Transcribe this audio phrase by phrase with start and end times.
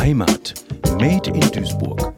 [0.00, 0.54] Heimat.
[0.98, 2.14] Made in Duisburg.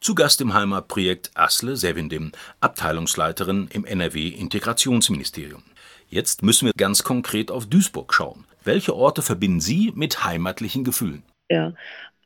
[0.00, 5.64] Zu Gast im Heimatprojekt Asle Sevindim, Abteilungsleiterin im NRW Integrationsministerium.
[6.08, 8.44] Jetzt müssen wir ganz konkret auf Duisburg schauen.
[8.62, 11.24] Welche Orte verbinden Sie mit heimatlichen Gefühlen?
[11.50, 11.74] Ja,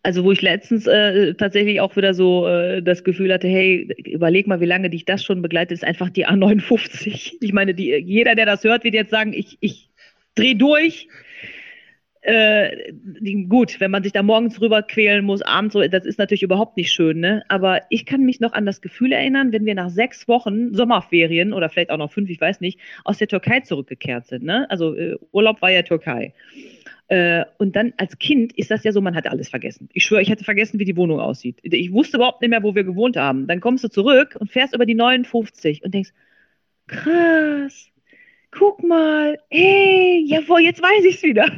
[0.03, 4.47] also wo ich letztens äh, tatsächlich auch wieder so äh, das Gefühl hatte, hey, überleg
[4.47, 7.37] mal, wie lange dich das schon begleitet, ist einfach die A59.
[7.41, 9.89] Ich meine, die, jeder, der das hört, wird jetzt sagen, ich, ich
[10.35, 11.09] dreh durch.
[12.25, 12.93] Äh,
[13.49, 16.77] gut, wenn man sich da morgens rüber quälen muss, abends, so, das ist natürlich überhaupt
[16.77, 17.43] nicht schön, ne?
[17.49, 21.53] Aber ich kann mich noch an das Gefühl erinnern, wenn wir nach sechs Wochen Sommerferien
[21.53, 24.71] oder vielleicht auch noch fünf, ich weiß nicht, aus der Türkei zurückgekehrt sind, ne?
[24.71, 26.33] Also äh, Urlaub war ja Türkei.
[27.09, 29.89] Äh, und dann als Kind ist das ja so, man hat alles vergessen.
[29.93, 31.59] Ich schwöre, ich hatte vergessen, wie die Wohnung aussieht.
[31.63, 33.49] Ich wusste überhaupt nicht mehr, wo wir gewohnt haben.
[33.49, 36.13] Dann kommst du zurück und fährst über die 59 und denkst,
[36.87, 37.91] krass,
[38.53, 41.51] guck mal, hey, jawohl, jetzt weiß ich es wieder.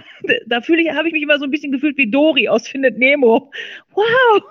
[0.47, 2.99] Da fühle ich, habe ich mich immer so ein bisschen gefühlt wie Dori aus Findet
[2.99, 3.51] Nemo.
[3.95, 4.43] Wow,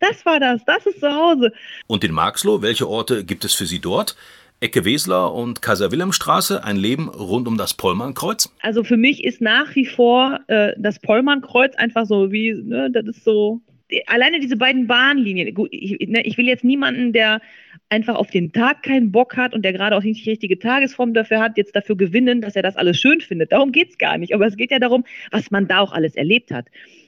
[0.00, 1.52] das war das, das ist zu Hause.
[1.86, 4.16] Und in Marxloh, welche Orte gibt es für Sie dort?
[4.60, 8.50] Ecke Wesler und Kaiser-Wilhelm-Straße, ein Leben rund um das Pollmannkreuz?
[8.62, 13.04] Also für mich ist nach wie vor äh, das Pollmannkreuz einfach so wie, ne, das
[13.04, 13.60] ist so,
[14.06, 17.40] alleine diese beiden Bahnlinien, gut, ich, ne, ich will jetzt niemanden, der
[17.88, 21.14] einfach auf den Tag keinen Bock hat und der gerade auch nicht die richtige Tagesform
[21.14, 23.52] dafür hat, jetzt dafür gewinnen, dass er das alles schön findet.
[23.52, 24.34] Darum geht es gar nicht.
[24.34, 26.66] Aber es geht ja darum, was man da auch alles erlebt hat.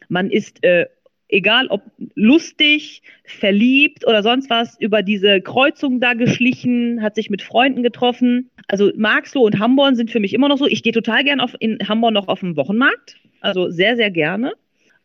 [0.09, 0.87] Man ist äh,
[1.29, 1.83] egal ob
[2.15, 8.51] lustig, verliebt oder sonst was, über diese Kreuzung da geschlichen, hat sich mit Freunden getroffen.
[8.67, 10.67] Also Marxloh und Hamborn sind für mich immer noch so.
[10.67, 13.17] Ich gehe total gern auf, in Hamborn noch auf den Wochenmarkt.
[13.41, 14.53] Also sehr, sehr gerne.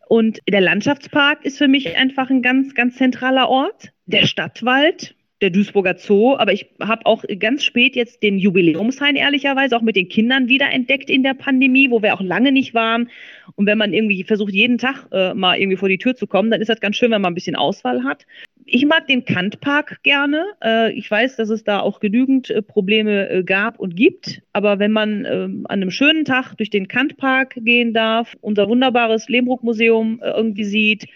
[0.07, 3.91] Und der Landschaftspark ist für mich einfach ein ganz, ganz zentraler Ort.
[4.05, 9.75] Der Stadtwald, der Duisburger Zoo, aber ich habe auch ganz spät jetzt den Jubiläumshain ehrlicherweise
[9.75, 13.09] auch mit den Kindern wieder entdeckt in der Pandemie, wo wir auch lange nicht waren.
[13.55, 16.49] Und wenn man irgendwie versucht, jeden Tag äh, mal irgendwie vor die Tür zu kommen,
[16.49, 18.25] dann ist das ganz schön, wenn man ein bisschen Auswahl hat.
[18.65, 20.45] Ich mag den Kantpark gerne.
[20.63, 24.41] Äh, ich weiß, dass es da auch genügend äh, Probleme äh, gab und gibt.
[24.53, 29.27] Aber wenn man ähm, an einem schönen Tag durch den Kantpark gehen darf, unser wunderbares
[29.29, 31.07] Lehmbruck-Museum irgendwie sieht,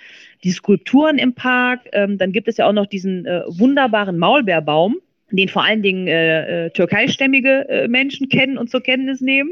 [0.44, 1.81] die Skulpturen im Park.
[1.94, 4.97] Ähm, dann gibt es ja auch noch diesen wunderbaren Maulbeerbaum,
[5.31, 9.52] den vor allen Dingen äh, türkeistämmige äh, Menschen kennen und zur Kenntnis nehmen,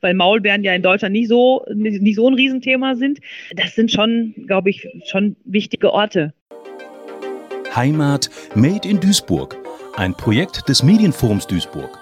[0.00, 3.20] weil Maulbeeren ja in Deutschland nicht so, nicht so ein Riesenthema sind.
[3.54, 6.34] Das sind schon, glaube ich, schon wichtige Orte.
[7.74, 9.56] Heimat Made in Duisburg,
[9.96, 11.98] ein Projekt des Medienforums Duisburg.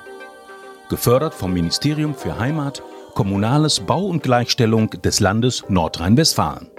[0.88, 2.82] Gefördert vom Ministerium für Heimat,
[3.14, 6.70] Kommunales Bau und Gleichstellung des Landes Nordrhein-Westfalen.